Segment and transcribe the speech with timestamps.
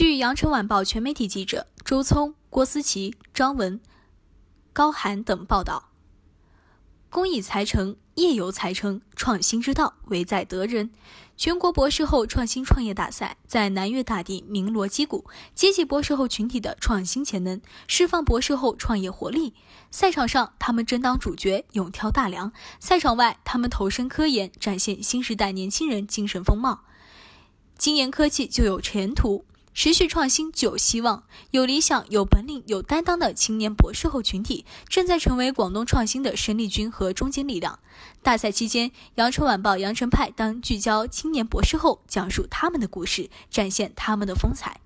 [0.00, 3.78] 据羊城晚报全媒体记者周聪、郭思琪、张文、
[4.72, 5.90] 高寒等报道，
[7.10, 7.98] 公益才成。
[8.14, 10.90] 业有才成，创新之道唯在得人。
[11.36, 19.52] 全国博士后创新创业大赛在南粤大地鸣锣击鼓，激起博士后群体的创新潜能，释放博士后创业活力。
[19.90, 26.84] 赛场上，他们争当主角，勇挑大梁；赛场外，他们投身科研，展现新时代年轻人精神风貌。
[27.76, 29.44] 精研科技就有前途。
[29.72, 37.78] 持续创新就有希望，有理想、有本领、有担当的青年博士后群体正在成为广东创新的生力军和中坚力量。
[38.22, 44.80] 大赛期间，羊城晚报羊城派当聚焦青年博士后，讲述他们的故事，展现他们的风采。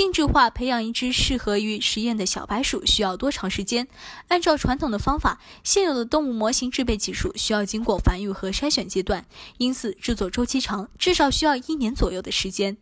[0.00, 3.86] 定制化培养一只适合于实验的小白鼠需要多长时间？
[4.28, 9.26] 按照传统的方法，现有的动物模型制备技术需要经过繁育和筛选阶段，
[9.58, 12.78] 因此制作周期长，至少需要一年左右的时间。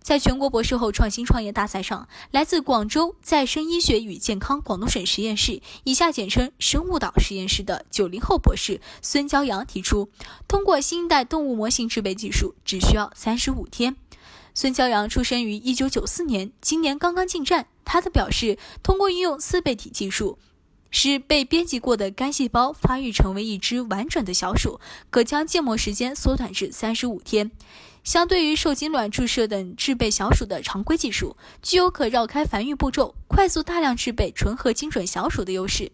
[0.00, 10.08] 在全国博士后创新创业大赛上，来自广州再生医学与健康广东省实验室（以下简称生物岛实验室）的九零后博士孙骄阳提出，
[10.48, 13.94] 通过新一代动物模型制备技术，只需要三十五天。
[14.54, 17.68] 孙骄阳出生于一九九四年，今年刚刚进站。
[17.84, 20.38] 他的表示，通过运用四倍体技术，
[20.90, 24.78] 使被编辑过的干细胞发育成为一只完整的小鼠，
[25.10, 27.50] 可将建模时间缩短至三十五天。
[28.04, 35.92] 相对于受精卵注射等制备小鼠的常规技术，具有可绕开繁育步骤、快速大量制备纯和精准小鼠的优势。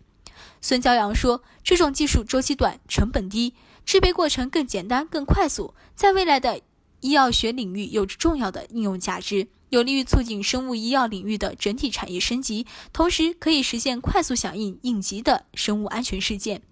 [0.60, 6.60] 孙骄阳说：“这种技术周期短、成本低，制备过程更简单、更快速，在未来的
[7.00, 16.62] 医药学领域有着重要的应用价值，有利于促进生物医药领域的整体产业升级，同时可以实现快速响应应急的生物安全事件。”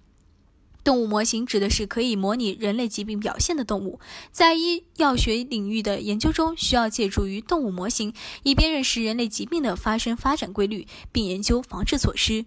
[0.83, 3.99] 动物模型指的是可以模拟人类疾病表现的动物，
[4.31, 12.47] 在医药学领域的研究中，需要借助于动物模型，以便认识人类疾病的发生发展规律，并研究防治措施。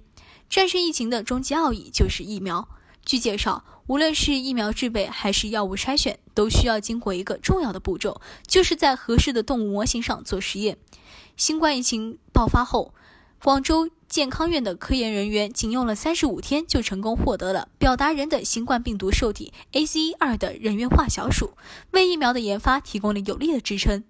[0.50, 2.70] 战胜疫情的终极奥义就是疫苗。
[3.10, 10.78] 据介绍，无论是疫苗制备还是药物筛选，都需要经过一个重要的步骤，就是在合适的动物模型上做实验。
[11.36, 12.94] 新冠疫情爆发后，
[13.42, 13.90] 广州。
[14.08, 21.54] 健康院的科研人员仅用了三十五天，就成功获得了表达人的新冠病毒受体 ACE2 的人源化小鼠，
[21.92, 24.04] 为疫苗的研发提供了有力的支撑。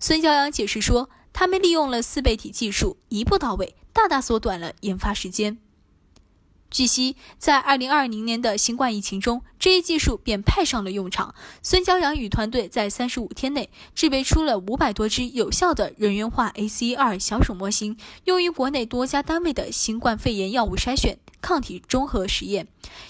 [0.00, 5.58] 孙骄阳解释说，他们利用了四倍体技术，一步到位，大大缩短了研发时间。
[6.72, 11.34] 据悉，在二零二零年的新冠疫情中，这一技术便派上了用场。
[11.62, 22.66] 孙骄阳与团队在三十五天内制备出了五百多只有效的人源化 ACE2 小鼠模型，用于国内多家单位的新冠肺炎药物筛选、抗体中和实验，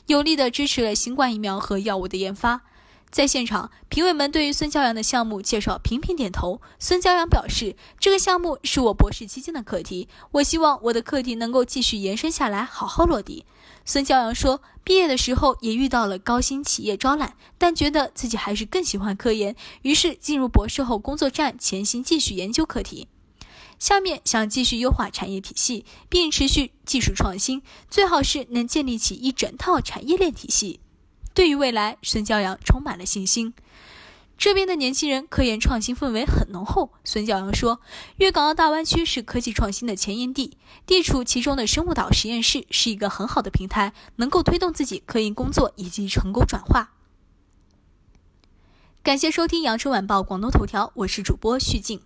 [0.06, 2.62] 有力地支持了新冠疫苗和药物的研发。
[3.12, 6.62] 在现场，评委们对于孙骄阳的项目介绍频频点头。
[6.78, 13.44] 孙骄阳表示：“这个项目是我博士期间的课题，我希望我的课题能够继续延伸下来，好好落地。”
[13.84, 23.08] 孙骄阳说：“毕业的时候也遇到了高新企业招揽，但觉得自己还是更喜欢科研，于是进入博士后工作站，潜心继续研究课题。
[23.78, 30.80] 下面想继续优化产业体系，并持续技术创新，最好是能建立起一整套产业链体系。”
[31.34, 33.54] 对于未来，孙骄阳充满了信心。
[34.37, 36.91] 这边的年轻人科研创新氛围很浓厚。
[37.04, 37.81] 孙骄阳说
[38.19, 46.94] ：“粤港澳大湾区是科技创新的前沿地，地处其中的生物岛实验室是一个很好的平台，能够推动自己科研工作以及成果转化。”
[49.04, 52.00] 感谢收听羊城晚报广东头条，我是主播徐静。